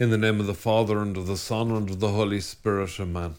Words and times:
In 0.00 0.10
the 0.10 0.16
name 0.16 0.38
of 0.38 0.46
the 0.46 0.54
Father, 0.54 1.02
and 1.02 1.16
of 1.16 1.26
the 1.26 1.36
Son, 1.36 1.72
and 1.72 1.90
of 1.90 1.98
the 1.98 2.10
Holy 2.10 2.38
Spirit, 2.38 3.00
Amen. 3.00 3.34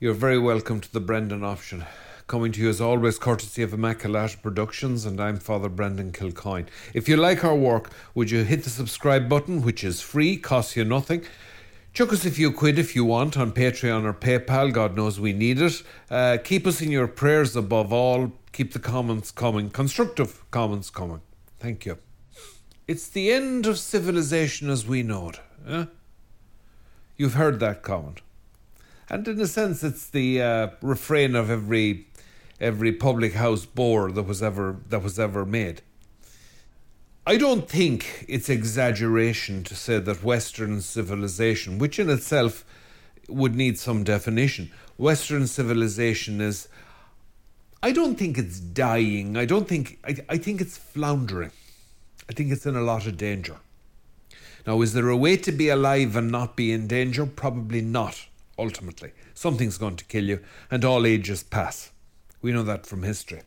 You're 0.00 0.14
very 0.14 0.36
welcome 0.36 0.80
to 0.80 0.92
the 0.92 0.98
Brendan 0.98 1.44
Option. 1.44 1.84
Coming 2.26 2.50
to 2.50 2.60
you 2.60 2.68
as 2.68 2.80
always, 2.80 3.16
courtesy 3.16 3.62
of 3.62 3.70
Immaculata 3.70 4.42
Productions, 4.42 5.06
and 5.06 5.20
I'm 5.20 5.36
Father 5.36 5.68
Brendan 5.68 6.10
Kilcoyne. 6.10 6.66
If 6.92 7.08
you 7.08 7.16
like 7.16 7.44
our 7.44 7.54
work, 7.54 7.92
would 8.16 8.32
you 8.32 8.42
hit 8.42 8.64
the 8.64 8.70
subscribe 8.70 9.28
button, 9.28 9.62
which 9.62 9.84
is 9.84 10.00
free, 10.00 10.36
costs 10.36 10.74
you 10.74 10.84
nothing? 10.84 11.22
Chuck 11.92 12.12
us 12.12 12.26
a 12.26 12.30
few 12.32 12.50
quid 12.50 12.76
if 12.76 12.96
you 12.96 13.04
want 13.04 13.36
on 13.36 13.52
Patreon 13.52 14.02
or 14.02 14.12
PayPal. 14.12 14.72
God 14.72 14.96
knows 14.96 15.20
we 15.20 15.32
need 15.32 15.60
it. 15.60 15.84
Uh, 16.10 16.36
keep 16.42 16.66
us 16.66 16.82
in 16.82 16.90
your 16.90 17.06
prayers 17.06 17.54
above 17.54 17.92
all. 17.92 18.32
Keep 18.50 18.72
the 18.72 18.80
comments 18.80 19.30
coming, 19.30 19.70
constructive 19.70 20.50
comments 20.50 20.90
coming. 20.90 21.20
Thank 21.60 21.86
you. 21.86 21.98
It's 22.90 23.06
the 23.06 23.30
end 23.30 23.66
of 23.66 23.78
civilization 23.78 24.68
as 24.68 24.84
we 24.84 25.04
know 25.04 25.28
it. 25.28 25.40
Eh? 25.64 25.84
You've 27.16 27.34
heard 27.34 27.60
that 27.60 27.82
comment. 27.82 28.20
And 29.08 29.28
in 29.28 29.40
a 29.40 29.46
sense, 29.46 29.84
it's 29.84 30.10
the 30.10 30.42
uh, 30.42 30.68
refrain 30.82 31.36
of 31.36 31.50
every 31.50 32.08
every 32.60 32.90
public 32.90 33.34
house 33.34 33.64
bore 33.64 34.10
that 34.10 34.24
was 34.24 34.42
ever 34.42 34.78
that 34.88 35.04
was 35.04 35.20
ever 35.20 35.46
made. 35.46 35.82
I 37.24 37.36
don't 37.36 37.68
think 37.68 38.24
it's 38.26 38.48
exaggeration 38.48 39.62
to 39.62 39.76
say 39.76 40.00
that 40.00 40.24
Western 40.24 40.80
civilization, 40.80 41.78
which 41.78 42.00
in 42.00 42.10
itself 42.10 42.64
would 43.28 43.54
need 43.54 43.78
some 43.78 44.02
definition, 44.02 44.72
Western 44.96 45.46
civilization 45.46 46.40
is. 46.40 46.66
I 47.84 47.92
don't 47.92 48.16
think 48.16 48.36
it's 48.36 48.58
dying. 48.58 49.36
I 49.36 49.44
don't 49.44 49.68
think. 49.68 50.00
I, 50.04 50.16
I 50.28 50.38
think 50.38 50.60
it's 50.60 50.76
floundering. 50.76 51.52
I 52.30 52.32
think 52.32 52.52
it's 52.52 52.64
in 52.64 52.76
a 52.76 52.80
lot 52.80 53.08
of 53.08 53.16
danger. 53.16 53.56
Now, 54.64 54.82
is 54.82 54.92
there 54.92 55.08
a 55.08 55.16
way 55.16 55.36
to 55.38 55.50
be 55.50 55.68
alive 55.68 56.14
and 56.14 56.30
not 56.30 56.54
be 56.54 56.70
in 56.70 56.86
danger? 56.86 57.26
Probably 57.26 57.80
not, 57.80 58.28
ultimately. 58.56 59.10
Something's 59.34 59.78
going 59.78 59.96
to 59.96 60.04
kill 60.04 60.22
you, 60.22 60.38
and 60.70 60.84
all 60.84 61.06
ages 61.06 61.42
pass. 61.42 61.90
We 62.40 62.52
know 62.52 62.62
that 62.62 62.86
from 62.86 63.02
history. 63.02 63.42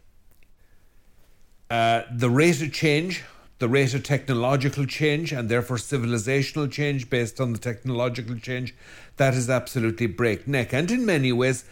Uh, 1.70 2.02
the 2.12 2.30
rate 2.30 2.62
of 2.62 2.74
change, 2.74 3.24
the 3.60 3.70
rate 3.70 3.94
of 3.94 4.04
technological 4.04 4.86
change, 4.86 5.32
and 5.32 5.48
therefore 5.48 5.78
civilizational 5.78 6.70
change 6.70 7.10
based 7.10 7.40
on 7.40 7.54
the 7.54 7.60
technological 7.60 8.38
change, 8.38 8.76
that 9.16 9.34
is 9.34 9.50
absolutely 9.50 10.08
breakneck. 10.08 10.74
And 10.74 10.92
in 10.92 11.06
many 11.06 11.32
ways, 11.32 11.64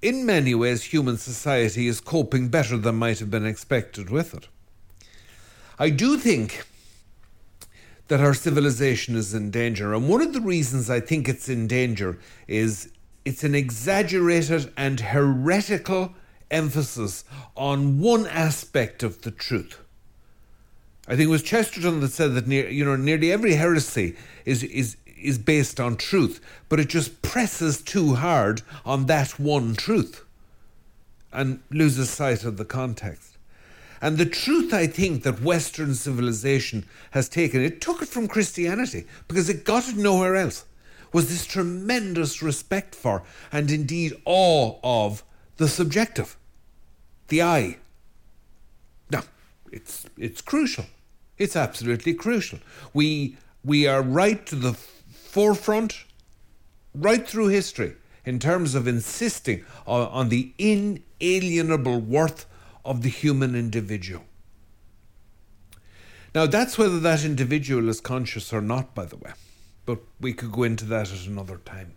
in 0.00 0.24
many 0.24 0.54
ways, 0.54 0.84
human 0.84 1.16
society 1.16 1.88
is 1.88 2.00
coping 2.00 2.50
better 2.50 2.76
than 2.76 2.94
might 2.94 3.18
have 3.18 3.32
been 3.32 3.46
expected 3.46 4.10
with 4.10 4.32
it. 4.32 4.46
I 5.80 5.88
do 5.88 6.18
think 6.18 6.66
that 8.08 8.20
our 8.20 8.34
civilization 8.34 9.16
is 9.16 9.32
in 9.32 9.50
danger. 9.50 9.94
And 9.94 10.10
one 10.10 10.20
of 10.20 10.34
the 10.34 10.40
reasons 10.42 10.90
I 10.90 11.00
think 11.00 11.26
it's 11.26 11.48
in 11.48 11.66
danger 11.66 12.18
is 12.46 12.92
it's 13.24 13.44
an 13.44 13.54
exaggerated 13.54 14.70
and 14.76 15.00
heretical 15.00 16.12
emphasis 16.50 17.24
on 17.56 17.98
one 17.98 18.26
aspect 18.26 19.02
of 19.02 19.22
the 19.22 19.30
truth. 19.30 19.78
I 21.08 21.16
think 21.16 21.28
it 21.28 21.30
was 21.30 21.42
Chesterton 21.42 22.00
that 22.00 22.12
said 22.12 22.34
that 22.34 22.46
near, 22.46 22.68
you 22.68 22.84
know 22.84 22.96
nearly 22.96 23.32
every 23.32 23.54
heresy 23.54 24.16
is 24.44 24.62
is 24.64 24.98
is 25.06 25.38
based 25.38 25.80
on 25.80 25.96
truth, 25.96 26.42
but 26.68 26.78
it 26.78 26.88
just 26.88 27.22
presses 27.22 27.80
too 27.80 28.16
hard 28.16 28.60
on 28.84 29.06
that 29.06 29.38
one 29.40 29.76
truth 29.76 30.24
and 31.32 31.62
loses 31.70 32.10
sight 32.10 32.44
of 32.44 32.58
the 32.58 32.66
context. 32.66 33.29
And 34.02 34.16
the 34.16 34.26
truth 34.26 34.72
I 34.72 34.86
think 34.86 35.24
that 35.24 35.42
Western 35.42 35.94
civilization 35.94 36.86
has 37.10 37.28
taken, 37.28 37.60
it 37.60 37.80
took 37.80 38.00
it 38.00 38.08
from 38.08 38.28
Christianity 38.28 39.06
because 39.28 39.50
it 39.50 39.64
got 39.64 39.88
it 39.88 39.96
nowhere 39.96 40.36
else, 40.36 40.64
was 41.12 41.28
this 41.28 41.44
tremendous 41.44 42.42
respect 42.42 42.94
for 42.94 43.22
and 43.52 43.70
indeed 43.70 44.14
awe 44.24 44.78
of 44.82 45.22
the 45.58 45.68
subjective, 45.68 46.36
the 47.28 47.42
I. 47.42 47.76
Now, 49.10 49.24
it's, 49.70 50.06
it's 50.16 50.40
crucial. 50.40 50.86
It's 51.36 51.56
absolutely 51.56 52.14
crucial. 52.14 52.58
We, 52.94 53.36
we 53.64 53.86
are 53.86 54.02
right 54.02 54.44
to 54.46 54.56
the 54.56 54.72
forefront, 54.72 56.04
right 56.94 57.26
through 57.28 57.48
history, 57.48 57.96
in 58.24 58.38
terms 58.38 58.74
of 58.74 58.86
insisting 58.86 59.64
on, 59.86 60.08
on 60.08 60.28
the 60.28 60.52
inalienable 60.58 62.00
worth 62.00 62.46
of 62.84 63.02
the 63.02 63.08
human 63.08 63.54
individual. 63.54 64.24
Now, 66.34 66.46
that's 66.46 66.78
whether 66.78 67.00
that 67.00 67.24
individual 67.24 67.88
is 67.88 68.00
conscious 68.00 68.52
or 68.52 68.60
not, 68.60 68.94
by 68.94 69.04
the 69.04 69.16
way, 69.16 69.32
but 69.84 69.98
we 70.20 70.32
could 70.32 70.52
go 70.52 70.62
into 70.62 70.84
that 70.86 71.12
at 71.12 71.26
another 71.26 71.58
time. 71.58 71.94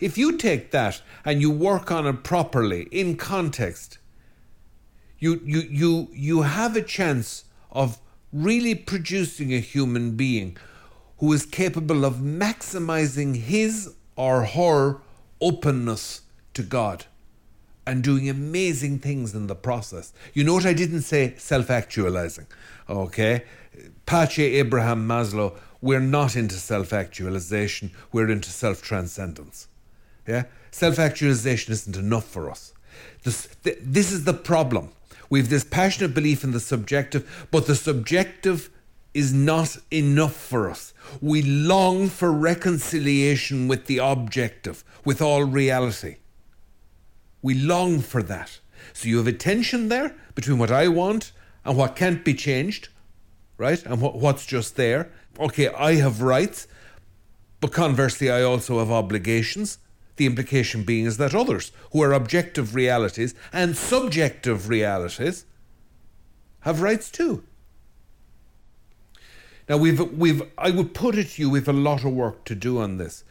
If 0.00 0.18
you 0.18 0.36
take 0.36 0.72
that 0.72 1.00
and 1.24 1.40
you 1.40 1.50
work 1.50 1.90
on 1.90 2.06
it 2.06 2.24
properly 2.24 2.82
in 2.90 3.16
context, 3.16 3.98
you, 5.18 5.40
you, 5.44 5.60
you, 5.60 6.08
you 6.12 6.42
have 6.42 6.76
a 6.76 6.82
chance 6.82 7.44
of 7.70 7.98
really 8.32 8.74
producing 8.74 9.54
a 9.54 9.60
human 9.60 10.16
being 10.16 10.56
who 11.18 11.32
is 11.32 11.46
capable 11.46 12.04
of 12.04 12.16
maximizing 12.16 13.36
his 13.36 13.94
or 14.16 14.44
her 14.44 14.98
openness 15.40 16.22
to 16.52 16.62
God 16.62 17.06
and 17.86 18.02
doing 18.02 18.28
amazing 18.28 18.98
things 18.98 19.34
in 19.34 19.46
the 19.46 19.54
process. 19.54 20.12
You 20.34 20.44
know 20.44 20.54
what 20.54 20.66
I 20.66 20.72
didn't 20.72 21.02
say? 21.02 21.34
Self 21.38 21.70
actualizing. 21.70 22.46
Okay? 22.88 23.44
Pace 24.06 24.38
Abraham 24.38 25.06
Maslow, 25.06 25.56
we're 25.80 26.00
not 26.00 26.36
into 26.36 26.56
self 26.56 26.92
actualization, 26.92 27.92
we're 28.12 28.30
into 28.30 28.50
self 28.50 28.82
transcendence. 28.82 29.68
Yeah? 30.26 30.44
Self 30.70 30.98
actualization 30.98 31.72
isn't 31.72 31.96
enough 31.96 32.26
for 32.26 32.50
us. 32.50 32.72
This, 33.22 33.48
th- 33.62 33.78
this 33.80 34.12
is 34.12 34.24
the 34.24 34.34
problem. 34.34 34.90
We 35.28 35.40
have 35.40 35.48
this 35.48 35.64
passionate 35.64 36.14
belief 36.14 36.44
in 36.44 36.52
the 36.52 36.60
subjective, 36.60 37.48
but 37.50 37.66
the 37.66 37.74
subjective 37.74 38.70
is 39.14 39.32
not 39.32 39.76
enough 39.90 40.36
for 40.36 40.70
us. 40.70 40.92
We 41.20 41.42
long 41.42 42.08
for 42.08 42.30
reconciliation 42.30 43.66
with 43.66 43.86
the 43.86 43.98
objective, 43.98 44.84
with 45.04 45.22
all 45.22 45.44
reality. 45.44 46.16
We 47.46 47.54
long 47.54 48.00
for 48.00 48.24
that. 48.24 48.58
So 48.92 49.06
you 49.06 49.18
have 49.18 49.28
a 49.28 49.32
tension 49.32 49.88
there 49.88 50.16
between 50.34 50.58
what 50.58 50.72
I 50.72 50.88
want 50.88 51.30
and 51.64 51.76
what 51.76 51.94
can't 51.94 52.24
be 52.24 52.34
changed, 52.34 52.88
right? 53.56 53.80
And 53.86 54.00
what, 54.00 54.16
what's 54.16 54.46
just 54.46 54.74
there. 54.74 55.12
Okay, 55.38 55.68
I 55.68 55.94
have 55.94 56.22
rights, 56.22 56.66
but 57.60 57.70
conversely, 57.70 58.32
I 58.32 58.42
also 58.42 58.80
have 58.80 58.90
obligations. 58.90 59.78
The 60.16 60.26
implication 60.26 60.82
being 60.82 61.04
is 61.04 61.18
that 61.18 61.36
others, 61.36 61.70
who 61.92 62.02
are 62.02 62.12
objective 62.12 62.74
realities 62.74 63.32
and 63.52 63.76
subjective 63.76 64.68
realities, 64.68 65.46
have 66.62 66.82
rights 66.82 67.12
too. 67.12 67.44
Now 69.68 69.76
we've 69.76 70.00
we've 70.18 70.42
I 70.58 70.72
would 70.72 70.94
put 70.94 71.16
it 71.16 71.28
to 71.28 71.42
you 71.42 71.50
we've 71.50 71.68
a 71.68 71.72
lot 71.72 72.04
of 72.04 72.12
work 72.12 72.44
to 72.46 72.56
do 72.56 72.80
on 72.80 72.96
this 72.96 73.22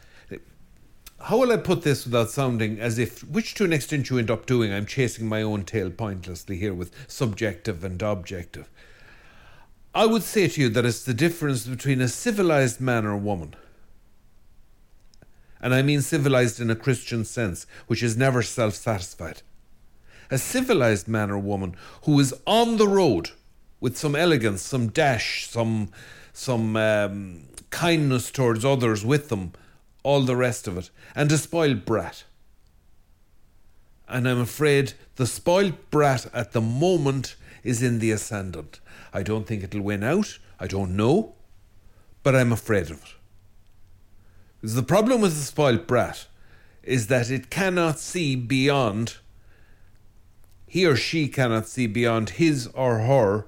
how 1.26 1.38
will 1.38 1.50
I 1.50 1.56
put 1.56 1.82
this 1.82 2.04
without 2.04 2.30
sounding 2.30 2.78
as 2.78 3.00
if, 3.00 3.24
which 3.24 3.54
to 3.54 3.64
an 3.64 3.72
extent 3.72 4.10
you 4.10 4.18
end 4.18 4.30
up 4.30 4.46
doing, 4.46 4.72
I'm 4.72 4.86
chasing 4.86 5.26
my 5.26 5.42
own 5.42 5.64
tail 5.64 5.90
pointlessly 5.90 6.56
here 6.56 6.72
with 6.72 6.92
subjective 7.08 7.82
and 7.82 8.00
objective. 8.00 8.70
I 9.92 10.06
would 10.06 10.22
say 10.22 10.46
to 10.46 10.60
you 10.60 10.68
that 10.68 10.84
it's 10.84 11.02
the 11.02 11.12
difference 11.12 11.66
between 11.66 12.00
a 12.00 12.06
civilized 12.06 12.80
man 12.80 13.04
or 13.04 13.16
woman, 13.16 13.56
and 15.60 15.74
I 15.74 15.82
mean 15.82 16.00
civilized 16.00 16.60
in 16.60 16.70
a 16.70 16.76
Christian 16.76 17.24
sense, 17.24 17.66
which 17.88 18.04
is 18.04 18.16
never 18.16 18.40
self 18.40 18.74
satisfied. 18.74 19.42
A 20.30 20.38
civilized 20.38 21.08
man 21.08 21.32
or 21.32 21.38
woman 21.38 21.74
who 22.04 22.20
is 22.20 22.40
on 22.46 22.76
the 22.76 22.86
road 22.86 23.30
with 23.80 23.98
some 23.98 24.14
elegance, 24.14 24.62
some 24.62 24.90
dash, 24.90 25.48
some, 25.48 25.88
some 26.32 26.76
um, 26.76 27.48
kindness 27.70 28.30
towards 28.30 28.64
others 28.64 29.04
with 29.04 29.28
them 29.28 29.54
all 30.06 30.20
the 30.20 30.36
rest 30.36 30.68
of 30.68 30.78
it, 30.78 30.88
and 31.16 31.32
a 31.32 31.36
spoiled 31.36 31.84
brat. 31.84 32.22
And 34.08 34.28
I'm 34.28 34.40
afraid 34.40 34.92
the 35.16 35.26
spoiled 35.26 35.90
brat 35.90 36.26
at 36.32 36.52
the 36.52 36.60
moment 36.60 37.34
is 37.64 37.82
in 37.82 37.98
the 37.98 38.12
ascendant. 38.12 38.78
I 39.12 39.24
don't 39.24 39.48
think 39.48 39.64
it'll 39.64 39.80
win 39.80 40.04
out. 40.04 40.38
I 40.60 40.68
don't 40.68 40.96
know. 40.96 41.34
But 42.22 42.36
I'm 42.36 42.52
afraid 42.52 42.84
of 42.84 43.02
it. 43.02 43.14
Because 44.60 44.76
the 44.76 44.84
problem 44.84 45.22
with 45.22 45.34
the 45.34 45.42
spoiled 45.42 45.88
brat 45.88 46.26
is 46.84 47.08
that 47.08 47.28
it 47.28 47.50
cannot 47.50 47.98
see 47.98 48.36
beyond, 48.36 49.16
he 50.68 50.86
or 50.86 50.94
she 50.94 51.26
cannot 51.26 51.66
see 51.66 51.88
beyond 51.88 52.30
his 52.30 52.68
or 52.68 53.00
her 53.00 53.46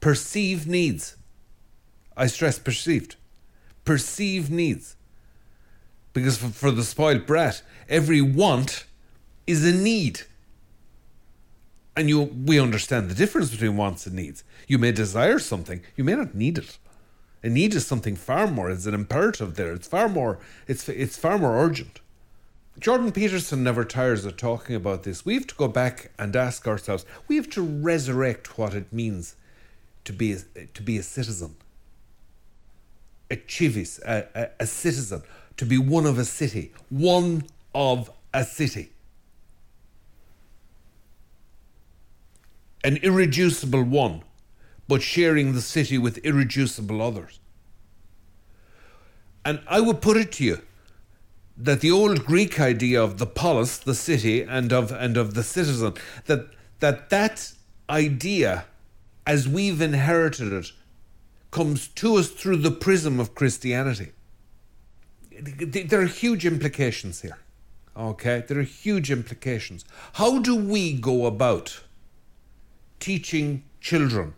perceived 0.00 0.68
needs. 0.68 1.16
I 2.18 2.26
stress 2.26 2.58
perceived. 2.58 3.16
Perceived 3.86 4.50
needs. 4.50 4.96
Because 6.12 6.38
for, 6.38 6.48
for 6.48 6.70
the 6.70 6.82
spoiled 6.82 7.26
brat, 7.26 7.62
every 7.88 8.20
want 8.20 8.84
is 9.46 9.64
a 9.64 9.72
need. 9.72 10.22
And 11.96 12.08
you, 12.08 12.22
we 12.22 12.60
understand 12.60 13.10
the 13.10 13.14
difference 13.14 13.50
between 13.50 13.76
wants 13.76 14.06
and 14.06 14.14
needs. 14.14 14.44
You 14.66 14.78
may 14.78 14.92
desire 14.92 15.38
something, 15.38 15.82
you 15.96 16.04
may 16.04 16.14
not 16.14 16.34
need 16.34 16.58
it. 16.58 16.78
A 17.42 17.48
need 17.48 17.74
is 17.74 17.86
something 17.86 18.16
far 18.16 18.46
more. 18.46 18.70
It's 18.70 18.86
an 18.86 18.94
imperative 18.94 19.54
there. 19.54 19.72
It's 19.72 19.86
far 19.86 20.08
more. 20.08 20.38
It's 20.66 20.88
it's 20.88 21.16
far 21.16 21.38
more 21.38 21.56
urgent. 21.56 22.00
Jordan 22.78 23.12
Peterson 23.12 23.64
never 23.64 23.84
tires 23.84 24.24
of 24.24 24.36
talking 24.36 24.76
about 24.76 25.02
this. 25.02 25.24
We 25.24 25.34
have 25.34 25.46
to 25.48 25.54
go 25.54 25.68
back 25.68 26.12
and 26.18 26.34
ask 26.36 26.66
ourselves. 26.66 27.04
We 27.26 27.36
have 27.36 27.50
to 27.50 27.62
resurrect 27.62 28.58
what 28.58 28.74
it 28.74 28.92
means 28.92 29.36
to 30.04 30.12
be 30.12 30.32
a, 30.32 30.66
to 30.74 30.82
be 30.82 30.96
a 30.96 31.02
citizen. 31.02 31.56
A 33.30 33.38
civis, 33.46 34.00
a, 34.06 34.26
a, 34.34 34.48
a 34.60 34.66
citizen, 34.66 35.22
to 35.58 35.66
be 35.66 35.78
one 35.78 36.06
of 36.06 36.18
a 36.18 36.24
city, 36.24 36.72
one 36.88 37.44
of 37.74 38.10
a 38.32 38.44
city. 38.44 38.90
An 42.82 42.96
irreducible 42.98 43.82
one 43.82 44.22
but 44.88 45.02
sharing 45.02 45.52
the 45.52 45.60
city 45.60 45.98
with 45.98 46.18
irreducible 46.18 47.00
others. 47.02 47.38
And 49.44 49.60
I 49.68 49.80
would 49.80 50.00
put 50.00 50.16
it 50.16 50.32
to 50.32 50.44
you 50.44 50.62
that 51.56 51.80
the 51.80 51.90
old 51.90 52.24
Greek 52.24 52.58
idea 52.58 53.02
of 53.02 53.18
the 53.18 53.26
polis, 53.26 53.78
the 53.78 53.94
city, 53.94 54.42
and 54.42 54.72
of 54.72 54.90
and 54.90 55.16
of 55.16 55.34
the 55.34 55.42
citizen, 55.42 55.94
that 56.24 56.46
that 56.80 57.10
that 57.10 57.52
idea, 57.90 58.64
as 59.26 59.48
we've 59.48 59.80
inherited 59.80 60.52
it, 60.52 60.72
comes 61.50 61.88
to 61.88 62.16
us 62.16 62.28
through 62.28 62.56
the 62.56 62.70
prism 62.70 63.20
of 63.20 63.34
Christianity. 63.34 64.12
There 65.40 66.00
are 66.00 66.06
huge 66.06 66.44
implications 66.44 67.22
here. 67.22 67.38
Okay, 67.96 68.44
there 68.46 68.58
are 68.58 68.62
huge 68.62 69.10
implications. 69.10 69.84
How 70.14 70.38
do 70.38 70.54
we 70.54 70.92
go 70.92 71.26
about 71.26 71.80
teaching 73.00 73.64
children 73.80 74.34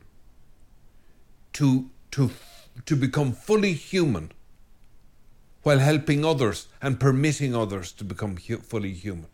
to, 1.55 1.91
to, 2.13 2.31
to 2.87 2.97
become 2.97 3.33
fully 3.33 3.73
human 3.73 4.33
while 5.63 5.79
helping 5.79 6.25
others 6.25 6.69
and 6.81 6.99
permitting 6.99 7.55
others 7.55 7.93
to 7.93 8.05
become 8.05 8.37
hu- 8.37 8.59
fully 8.59 8.93
human. 8.93 9.27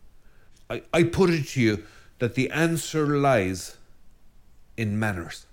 I, 0.68 0.82
I 0.92 1.04
put 1.04 1.30
it 1.30 1.48
to 1.48 1.60
you 1.60 1.84
that 2.18 2.34
the 2.34 2.50
answer 2.50 3.06
lies 3.06 3.76
in 4.76 4.98
manners. 4.98 5.46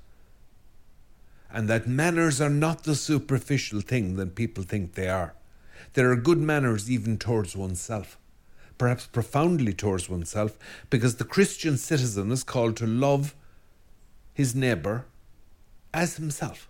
And 1.52 1.70
that 1.70 1.88
manners 1.88 2.42
are 2.42 2.50
not 2.50 2.84
the 2.84 2.96
superficial 2.96 3.82
thing 3.82 4.16
that 4.16 4.34
people 4.34 4.64
think 4.64 4.94
they 4.94 5.10
are. 5.10 5.36
There 5.94 6.12
are 6.12 6.16
good 6.16 6.40
manners 6.40 6.90
even 6.90 7.18
towards 7.18 7.56
oneself, 7.56 8.18
perhaps 8.78 9.06
profoundly 9.06 9.74
towards 9.74 10.10
oneself, 10.10 10.58
because 10.90 11.16
the 11.16 11.26
Christian 11.26 11.78
citizen 11.78 12.32
is 12.32 12.44
called 12.44 12.78
to 12.78 12.88
love 12.88 13.36
his 14.34 14.56
neighbour 14.56 15.06
as 15.94 16.16
himself. 16.16 16.68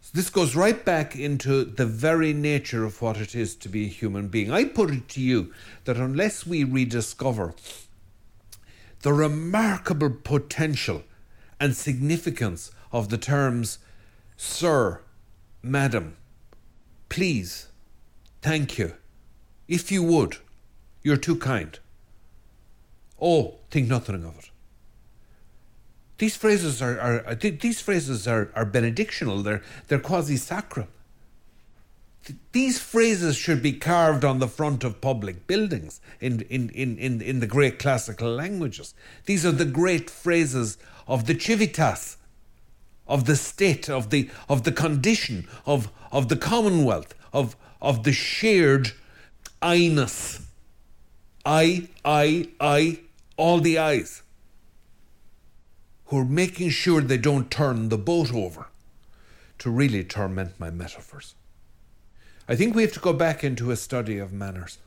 So 0.00 0.10
this 0.14 0.30
goes 0.30 0.56
right 0.56 0.84
back 0.84 1.14
into 1.14 1.64
the 1.64 1.86
very 1.86 2.32
nature 2.32 2.84
of 2.84 3.00
what 3.00 3.18
it 3.18 3.34
is 3.34 3.54
to 3.56 3.68
be 3.68 3.84
a 3.84 3.88
human 3.88 4.28
being. 4.28 4.50
I 4.50 4.64
put 4.64 4.90
it 4.90 5.08
to 5.10 5.20
you 5.20 5.52
that 5.84 5.96
unless 5.96 6.44
we 6.46 6.64
rediscover 6.64 7.54
the 9.02 9.12
remarkable 9.12 10.10
potential 10.10 11.02
and 11.60 11.76
significance 11.76 12.72
of 12.90 13.10
the 13.10 13.18
terms 13.18 13.78
sir, 14.36 15.00
madam, 15.62 16.16
please, 17.12 17.68
thank 18.40 18.78
you, 18.78 18.94
if 19.68 19.92
you 19.92 20.02
would, 20.02 20.38
you're 21.02 21.18
too 21.18 21.36
kind. 21.36 21.78
Oh, 23.20 23.56
think 23.70 23.86
nothing 23.86 24.24
of 24.24 24.38
it. 24.38 24.50
These 26.16 26.36
phrases 26.36 26.80
are, 26.80 26.98
are 26.98 27.34
these 27.34 27.82
phrases 27.82 28.26
are, 28.26 28.50
are 28.54 28.64
benedictional. 28.64 29.44
They're 29.44 29.62
they're 29.88 29.98
quasi 29.98 30.38
sacral. 30.38 30.86
These 32.52 32.78
phrases 32.78 33.36
should 33.36 33.62
be 33.62 33.74
carved 33.74 34.24
on 34.24 34.38
the 34.38 34.48
front 34.48 34.82
of 34.82 35.02
public 35.02 35.46
buildings 35.46 36.00
in, 36.20 36.42
in, 36.42 36.70
in, 36.70 36.96
in, 36.96 37.20
in 37.20 37.40
the 37.40 37.48
great 37.48 37.78
classical 37.78 38.32
languages. 38.32 38.94
These 39.26 39.44
are 39.44 39.52
the 39.52 39.64
great 39.64 40.08
phrases 40.08 40.78
of 41.06 41.26
the 41.26 41.38
civitas, 41.38 42.16
of 43.12 43.26
the 43.26 43.36
state, 43.36 43.90
of 43.90 44.08
the, 44.08 44.30
of 44.48 44.62
the 44.62 44.72
condition, 44.72 45.46
of, 45.66 45.90
of 46.10 46.30
the 46.30 46.36
commonwealth, 46.36 47.14
of, 47.30 47.54
of 47.82 48.04
the 48.04 48.12
shared 48.12 48.92
I-ness. 49.60 50.40
I, 51.44 51.88
I, 52.06 52.48
I, 52.58 53.00
all 53.36 53.60
the 53.60 53.78
I's 53.78 54.22
who 56.06 56.20
are 56.20 56.24
making 56.24 56.70
sure 56.70 57.02
they 57.02 57.18
don't 57.18 57.50
turn 57.50 57.90
the 57.90 57.98
boat 57.98 58.32
over 58.32 58.68
to 59.58 59.70
really 59.70 60.04
torment 60.04 60.58
my 60.58 60.70
metaphors. 60.70 61.34
I 62.48 62.56
think 62.56 62.74
we 62.74 62.80
have 62.80 62.94
to 62.94 63.00
go 63.00 63.12
back 63.12 63.44
into 63.44 63.70
a 63.70 63.76
study 63.76 64.16
of 64.16 64.32
manners. 64.32 64.78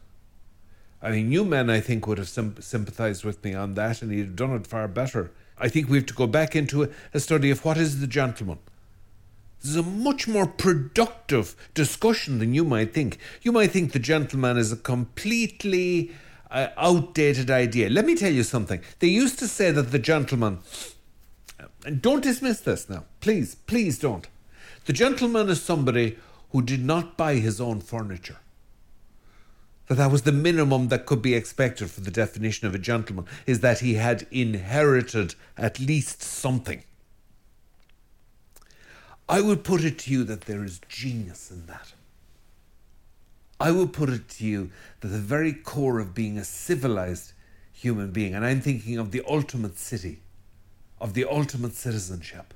I 0.99 1.11
mean, 1.11 1.29
Newman, 1.29 1.69
I 1.69 1.79
think, 1.79 2.07
would 2.07 2.17
have 2.17 2.27
sympathized 2.27 3.23
with 3.23 3.43
me 3.43 3.53
on 3.53 3.75
that, 3.75 4.01
and 4.01 4.11
you'd 4.11 4.25
have 4.25 4.35
done 4.35 4.55
it 4.55 4.65
far 4.65 4.87
better. 4.87 5.29
I 5.57 5.69
think 5.69 5.89
we 5.89 5.97
have 5.97 6.05
to 6.07 6.13
go 6.13 6.27
back 6.27 6.55
into 6.55 6.83
a, 6.83 6.89
a 7.13 7.19
study 7.19 7.49
of 7.49 7.63
what 7.63 7.77
is 7.77 7.99
the 7.99 8.07
gentleman. 8.07 8.59
This 9.61 9.71
is 9.71 9.77
a 9.77 9.83
much 9.83 10.27
more 10.27 10.45
productive 10.45 11.55
discussion 11.73 12.39
than 12.39 12.53
you 12.53 12.63
might 12.63 12.93
think. 12.93 13.17
You 13.41 13.51
might 13.51 13.71
think 13.71 13.91
the 13.91 13.99
gentleman 13.99 14.57
is 14.57 14.71
a 14.71 14.77
completely 14.77 16.11
uh, 16.51 16.67
outdated 16.77 17.49
idea. 17.49 17.89
Let 17.89 18.05
me 18.05 18.15
tell 18.15 18.31
you 18.31 18.43
something. 18.43 18.81
They 18.99 19.07
used 19.07 19.39
to 19.39 19.47
say 19.47 19.71
that 19.71 19.91
the 19.91 19.99
gentleman 19.99 20.59
and 21.85 22.01
don't 22.01 22.23
dismiss 22.23 22.59
this 22.61 22.89
now. 22.89 23.05
Please, 23.21 23.55
please 23.55 23.99
don't. 23.99 24.27
The 24.85 24.93
gentleman 24.93 25.49
is 25.49 25.61
somebody 25.61 26.17
who 26.51 26.61
did 26.61 26.83
not 26.83 27.15
buy 27.15 27.35
his 27.35 27.61
own 27.61 27.79
furniture. 27.79 28.37
That 29.87 29.95
that 29.95 30.11
was 30.11 30.23
the 30.23 30.31
minimum 30.31 30.87
that 30.87 31.05
could 31.05 31.21
be 31.21 31.35
expected 31.35 31.91
for 31.91 32.01
the 32.01 32.11
definition 32.11 32.67
of 32.67 32.73
a 32.73 32.79
gentleman, 32.79 33.25
is 33.45 33.59
that 33.59 33.79
he 33.79 33.95
had 33.95 34.27
inherited 34.31 35.35
at 35.57 35.79
least 35.79 36.21
something. 36.21 36.83
I 39.27 39.41
would 39.41 39.63
put 39.63 39.83
it 39.83 39.99
to 39.99 40.11
you 40.11 40.23
that 40.25 40.41
there 40.41 40.63
is 40.63 40.81
genius 40.87 41.51
in 41.51 41.65
that. 41.67 41.93
I 43.59 43.71
would 43.71 43.93
put 43.93 44.09
it 44.09 44.27
to 44.29 44.45
you 44.45 44.71
that 44.99 45.07
the 45.07 45.17
very 45.17 45.53
core 45.53 45.99
of 45.99 46.13
being 46.13 46.37
a 46.37 46.43
civilized 46.43 47.33
human 47.71 48.11
being, 48.11 48.33
and 48.33 48.45
I'm 48.45 48.61
thinking 48.61 48.97
of 48.97 49.11
the 49.11 49.23
ultimate 49.27 49.77
city, 49.77 50.21
of 50.99 51.13
the 51.13 51.25
ultimate 51.25 51.73
citizenship. 51.73 52.53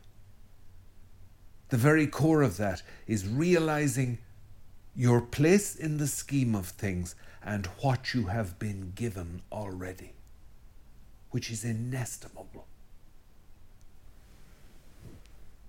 The 1.70 1.78
very 1.78 2.08
core 2.08 2.42
of 2.42 2.58
that 2.58 2.82
is 3.08 3.28
realizing 3.28 4.18
your 4.96 5.22
place 5.22 5.76
in 5.76 5.98
the 5.98 6.08
scheme 6.08 6.56
of 6.56 6.68
things 6.68 7.16
and 7.44 7.66
what 7.82 8.14
you 8.14 8.28
have 8.28 8.60
been 8.60 8.92
given 8.96 9.42
already, 9.52 10.14
which 11.32 11.50
is 11.50 11.64
inestimable. 11.64 12.66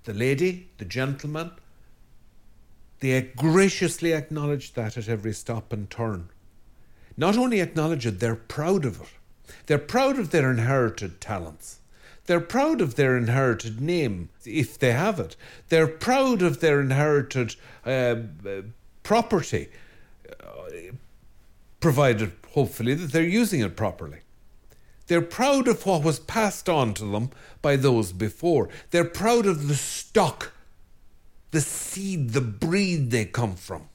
The 0.05 0.15
lady, 0.15 0.71
the 0.79 0.85
gentleman, 0.85 1.53
they 3.01 3.21
graciously 3.37 4.13
acknowledge 4.13 4.75
that 4.75 4.97
at 4.97 5.09
every 5.09 5.33
stop 5.33 5.73
and 5.73 5.89
turn. 5.89 6.29
Not 7.17 7.37
only 7.37 7.61
acknowledge 7.61 8.07
it, 8.07 8.21
they're 8.21 8.37
proud 8.37 8.85
of 8.85 9.01
it. 9.01 9.55
They're 9.67 9.79
proud 9.79 10.19
of 10.19 10.31
their 10.31 10.51
inherited 10.51 11.21
talents. 11.21 11.81
They're 12.27 12.41
proud 12.41 12.81
of 12.81 12.95
their 12.95 13.17
inherited 13.17 13.81
name, 13.81 14.29
if 14.45 14.79
they 14.79 14.93
have 14.93 15.19
it. 15.19 15.37
They're 15.69 15.89
proud 15.89 16.43
of 16.43 16.61
their 16.61 16.81
inherited 16.81 17.57
uh, 17.85 18.17
property, 19.11 19.67
uh, 20.41 20.93
provided, 21.81 22.31
hopefully, 22.51 22.95
that 22.95 23.11
they're 23.11 23.25
using 23.43 23.61
it 23.61 23.75
properly. 23.75 24.19
They're 25.09 25.21
proud 25.21 25.67
of 25.67 25.85
what 25.85 26.05
was 26.05 26.21
passed 26.21 26.69
on 26.69 26.95
to 26.95 27.05
them 27.07 27.31
by 27.61 27.75
those 27.75 28.13
before. 28.13 28.69
They're 28.93 29.05
proud 29.05 29.47
of 29.47 29.67
the 29.67 29.75
stock, 29.75 30.53
the 31.51 31.61
seed, 31.61 32.31
the 32.31 32.41
breed 32.41 33.11
they 33.11 33.25
come 33.25 33.57
from. 33.57 33.89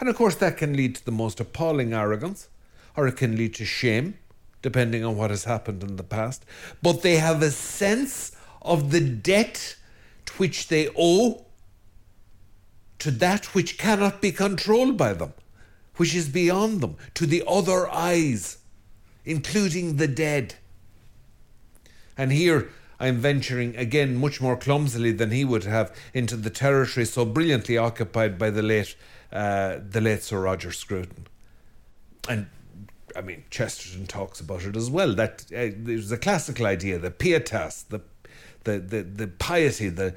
And 0.00 0.08
of 0.08 0.16
course, 0.16 0.34
that 0.34 0.56
can 0.56 0.76
lead 0.76 0.96
to 0.96 1.04
the 1.04 1.12
most 1.12 1.38
appalling 1.38 1.92
arrogance, 1.92 2.48
or 2.96 3.06
it 3.06 3.16
can 3.16 3.36
lead 3.36 3.54
to 3.54 3.64
shame, 3.64 4.18
depending 4.62 5.04
on 5.04 5.16
what 5.16 5.30
has 5.30 5.44
happened 5.44 5.84
in 5.84 5.94
the 5.94 6.02
past, 6.02 6.44
but 6.82 7.02
they 7.02 7.18
have 7.18 7.40
a 7.40 7.52
sense 7.52 8.32
of 8.62 8.90
the 8.90 9.00
debt 9.00 9.76
which 10.38 10.66
they 10.66 10.88
owe 10.98 11.43
to 12.98 13.10
that 13.10 13.54
which 13.54 13.78
cannot 13.78 14.20
be 14.20 14.32
controlled 14.32 14.96
by 14.96 15.12
them, 15.12 15.32
which 15.96 16.14
is 16.14 16.28
beyond 16.28 16.80
them, 16.80 16.96
to 17.14 17.26
the 17.26 17.42
other 17.46 17.88
I's, 17.90 18.58
including 19.24 19.96
the 19.96 20.08
dead. 20.08 20.54
And 22.16 22.32
here 22.32 22.70
I'm 23.00 23.18
venturing 23.18 23.76
again 23.76 24.16
much 24.16 24.40
more 24.40 24.56
clumsily 24.56 25.12
than 25.12 25.30
he 25.30 25.44
would 25.44 25.64
have 25.64 25.94
into 26.12 26.36
the 26.36 26.50
territory 26.50 27.06
so 27.06 27.24
brilliantly 27.24 27.76
occupied 27.76 28.38
by 28.38 28.50
the 28.50 28.62
late, 28.62 28.96
uh, 29.32 29.78
the 29.86 30.00
late 30.00 30.22
Sir 30.22 30.40
Roger 30.40 30.72
Scruton. 30.72 31.26
And 32.28 32.46
I 33.16 33.20
mean, 33.20 33.44
Chesterton 33.50 34.06
talks 34.06 34.40
about 34.40 34.64
it 34.64 34.76
as 34.76 34.90
well. 34.90 35.14
That 35.14 35.44
uh, 35.54 35.74
there's 35.76 36.10
a 36.12 36.18
classical 36.18 36.66
idea, 36.66 36.98
the 36.98 37.10
pietas, 37.10 37.84
the, 37.88 38.00
the, 38.64 38.78
the, 38.78 39.02
the 39.02 39.26
piety, 39.28 39.88
the, 39.88 40.14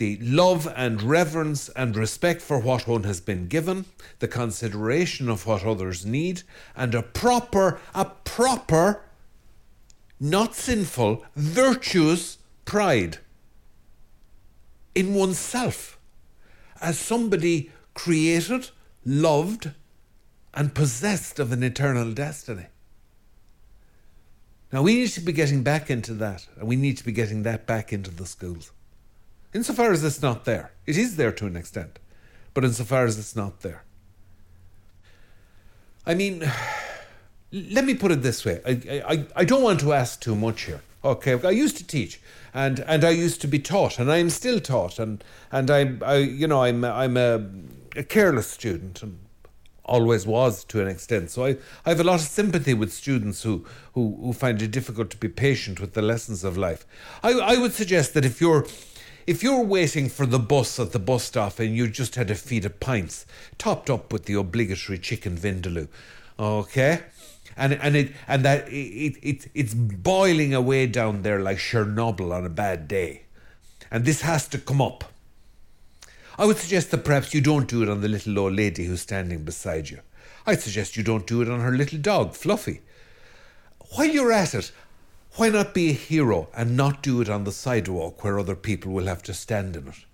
the 0.00 0.16
love 0.22 0.66
and 0.76 1.02
reverence 1.02 1.68
and 1.76 1.94
respect 1.94 2.40
for 2.40 2.58
what 2.58 2.88
one 2.88 3.04
has 3.04 3.20
been 3.20 3.46
given, 3.48 3.84
the 4.18 4.26
consideration 4.26 5.28
of 5.28 5.46
what 5.46 5.62
others 5.62 6.06
need, 6.06 6.42
and 6.74 6.94
a 6.94 7.02
proper, 7.02 7.78
a 7.94 8.06
proper, 8.06 9.02
not 10.18 10.54
sinful, 10.54 11.22
virtuous 11.36 12.38
pride 12.64 13.18
in 14.94 15.12
oneself 15.12 15.98
as 16.80 16.98
somebody 16.98 17.70
created, 17.92 18.70
loved, 19.04 19.70
and 20.54 20.74
possessed 20.74 21.38
of 21.38 21.52
an 21.52 21.62
eternal 21.62 22.10
destiny. 22.12 22.68
Now, 24.72 24.80
we 24.80 24.94
need 24.94 25.08
to 25.08 25.20
be 25.20 25.32
getting 25.32 25.62
back 25.62 25.90
into 25.90 26.14
that, 26.14 26.46
and 26.58 26.66
we 26.66 26.76
need 26.76 26.96
to 26.96 27.04
be 27.04 27.12
getting 27.12 27.42
that 27.42 27.66
back 27.66 27.92
into 27.92 28.10
the 28.10 28.24
schools. 28.24 28.72
Insofar 29.52 29.90
as 29.92 30.04
it's 30.04 30.22
not 30.22 30.44
there, 30.44 30.72
it 30.86 30.96
is 30.96 31.16
there 31.16 31.32
to 31.32 31.46
an 31.46 31.56
extent, 31.56 31.98
but 32.54 32.64
insofar 32.64 33.04
as 33.04 33.18
it's 33.18 33.34
not 33.34 33.60
there. 33.60 33.84
I 36.06 36.14
mean, 36.14 36.50
let 37.52 37.84
me 37.84 37.94
put 37.94 38.12
it 38.12 38.22
this 38.22 38.44
way 38.44 38.60
I, 38.64 39.02
I, 39.06 39.26
I 39.36 39.44
don't 39.44 39.62
want 39.62 39.80
to 39.80 39.92
ask 39.92 40.20
too 40.20 40.36
much 40.36 40.62
here. 40.62 40.82
Okay, 41.02 41.40
I 41.42 41.50
used 41.50 41.78
to 41.78 41.86
teach, 41.86 42.20
and, 42.52 42.80
and 42.80 43.04
I 43.04 43.10
used 43.10 43.40
to 43.40 43.48
be 43.48 43.58
taught, 43.58 43.98
and 43.98 44.12
I 44.12 44.18
am 44.18 44.28
still 44.28 44.60
taught, 44.60 44.98
and 44.98 45.24
and 45.50 45.70
I, 45.70 45.96
I 46.02 46.16
you 46.16 46.46
know 46.46 46.62
I'm 46.62 46.84
I'm 46.84 47.16
a, 47.16 47.48
a 47.96 48.02
careless 48.02 48.48
student, 48.48 49.02
and 49.02 49.18
always 49.90 50.26
was 50.26 50.64
to 50.64 50.80
an 50.80 50.88
extent. 50.88 51.30
So 51.30 51.44
I, 51.44 51.56
I 51.84 51.90
have 51.90 52.00
a 52.00 52.04
lot 52.04 52.20
of 52.20 52.26
sympathy 52.26 52.72
with 52.72 52.92
students 52.92 53.42
who, 53.42 53.66
who, 53.94 54.16
who 54.22 54.32
find 54.32 54.62
it 54.62 54.70
difficult 54.70 55.10
to 55.10 55.16
be 55.16 55.28
patient 55.28 55.80
with 55.80 55.94
the 55.94 56.02
lessons 56.02 56.44
of 56.44 56.56
life. 56.56 56.86
I, 57.22 57.32
I 57.32 57.58
would 57.58 57.72
suggest 57.72 58.14
that 58.14 58.24
if 58.24 58.40
you're 58.40 58.66
if 59.30 59.44
you're 59.44 59.62
waiting 59.62 60.08
for 60.08 60.26
the 60.26 60.40
bus 60.40 60.80
at 60.80 60.90
the 60.90 60.98
bus 60.98 61.22
stop 61.22 61.60
and 61.60 61.76
you 61.76 61.86
just 61.86 62.16
had 62.16 62.32
a 62.32 62.34
feed 62.34 62.64
of 62.64 62.80
pints, 62.80 63.24
topped 63.58 63.88
up 63.88 64.12
with 64.12 64.24
the 64.24 64.34
obligatory 64.34 64.98
chicken 64.98 65.36
vindaloo, 65.36 65.86
okay, 66.36 67.02
and 67.56 67.74
and 67.74 67.94
it 67.94 68.12
and 68.26 68.44
that 68.44 68.66
it, 68.66 69.16
it 69.22 69.48
it's 69.54 69.72
boiling 69.72 70.52
away 70.52 70.88
down 70.88 71.22
there 71.22 71.38
like 71.38 71.58
Chernobyl 71.58 72.32
on 72.32 72.44
a 72.44 72.48
bad 72.48 72.88
day, 72.88 73.22
and 73.88 74.04
this 74.04 74.22
has 74.22 74.48
to 74.48 74.58
come 74.58 74.82
up. 74.82 75.04
I 76.36 76.44
would 76.44 76.56
suggest 76.56 76.90
that 76.90 77.04
perhaps 77.04 77.32
you 77.32 77.40
don't 77.40 77.68
do 77.68 77.84
it 77.84 77.88
on 77.88 78.00
the 78.00 78.08
little 78.08 78.36
old 78.36 78.56
lady 78.56 78.86
who's 78.86 79.02
standing 79.02 79.44
beside 79.44 79.90
you. 79.90 80.00
I'd 80.44 80.60
suggest 80.60 80.96
you 80.96 81.04
don't 81.04 81.28
do 81.28 81.40
it 81.40 81.48
on 81.48 81.60
her 81.60 81.76
little 81.76 82.00
dog, 82.00 82.34
Fluffy. 82.34 82.80
While 83.94 84.08
you're 84.08 84.32
at 84.32 84.54
it, 84.54 84.72
why 85.36 85.48
not 85.48 85.74
be 85.74 85.90
a 85.90 85.94
hero 85.94 86.48
and 86.54 86.76
not 86.76 87.02
do 87.02 87.20
it 87.20 87.28
on 87.28 87.44
the 87.44 87.52
sidewalk 87.52 88.22
where 88.22 88.38
other 88.38 88.56
people 88.56 88.92
will 88.92 89.06
have 89.06 89.22
to 89.24 89.34
stand 89.34 89.76
in 89.76 89.88
it? 89.88 90.04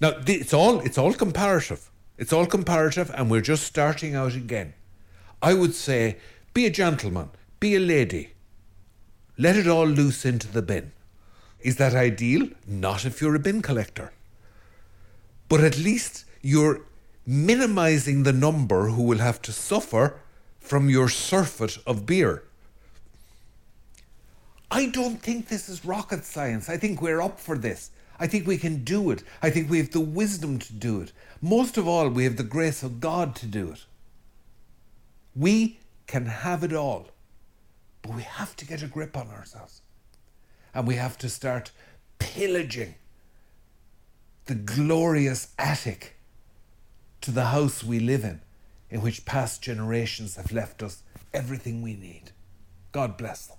Now, 0.00 0.12
it's 0.26 0.52
all, 0.52 0.80
it's 0.80 0.98
all 0.98 1.14
comparative. 1.14 1.90
It's 2.18 2.32
all 2.32 2.46
comparative, 2.46 3.10
and 3.14 3.30
we're 3.30 3.40
just 3.40 3.64
starting 3.64 4.14
out 4.14 4.34
again. 4.34 4.74
I 5.42 5.54
would 5.54 5.74
say 5.74 6.18
be 6.54 6.66
a 6.66 6.70
gentleman, 6.70 7.30
be 7.60 7.74
a 7.74 7.80
lady. 7.80 8.32
Let 9.38 9.56
it 9.56 9.68
all 9.68 9.86
loose 9.86 10.24
into 10.24 10.48
the 10.48 10.62
bin. 10.62 10.92
Is 11.60 11.76
that 11.76 11.94
ideal? 11.94 12.48
Not 12.66 13.04
if 13.04 13.20
you're 13.20 13.34
a 13.34 13.40
bin 13.40 13.60
collector 13.60 14.12
but 15.48 15.62
at 15.62 15.78
least 15.78 16.24
you're 16.42 16.82
minimizing 17.26 18.22
the 18.22 18.32
number 18.32 18.88
who 18.88 19.02
will 19.02 19.18
have 19.18 19.42
to 19.42 19.52
suffer 19.52 20.20
from 20.60 20.90
your 20.90 21.08
surfeit 21.08 21.78
of 21.86 22.06
beer. 22.06 22.44
I 24.70 24.86
don't 24.86 25.22
think 25.22 25.48
this 25.48 25.68
is 25.68 25.84
rocket 25.84 26.24
science. 26.24 26.68
I 26.68 26.76
think 26.76 27.00
we're 27.00 27.22
up 27.22 27.38
for 27.38 27.56
this. 27.56 27.90
I 28.18 28.26
think 28.26 28.46
we 28.46 28.58
can 28.58 28.82
do 28.82 29.10
it. 29.10 29.22
I 29.42 29.50
think 29.50 29.70
we 29.70 29.78
have 29.78 29.90
the 29.90 30.00
wisdom 30.00 30.58
to 30.58 30.72
do 30.72 31.00
it. 31.00 31.12
Most 31.40 31.76
of 31.76 31.86
all, 31.86 32.08
we 32.08 32.24
have 32.24 32.36
the 32.36 32.42
grace 32.42 32.82
of 32.82 33.00
God 33.00 33.36
to 33.36 33.46
do 33.46 33.70
it. 33.70 33.84
We 35.34 35.78
can 36.06 36.26
have 36.26 36.64
it 36.64 36.72
all, 36.72 37.08
but 38.02 38.14
we 38.14 38.22
have 38.22 38.56
to 38.56 38.66
get 38.66 38.82
a 38.82 38.86
grip 38.86 39.16
on 39.16 39.28
ourselves. 39.28 39.82
And 40.74 40.86
we 40.86 40.94
have 40.96 41.18
to 41.18 41.28
start 41.28 41.72
pillaging 42.18 42.94
the 44.46 44.54
glorious 44.54 45.48
attic 45.58 46.16
to 47.20 47.30
the 47.30 47.46
house 47.46 47.84
we 47.84 48.00
live 48.00 48.24
in, 48.24 48.40
in 48.90 49.02
which 49.02 49.26
past 49.26 49.62
generations 49.62 50.36
have 50.36 50.52
left 50.52 50.82
us 50.82 51.02
everything 51.34 51.82
we 51.82 51.94
need. 51.94 52.30
God 52.92 53.16
bless 53.16 53.46
them. 53.46 53.58